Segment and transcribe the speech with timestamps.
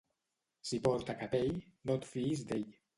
[0.69, 1.55] Si porta capell,
[1.89, 2.71] no et fiïs d'ell.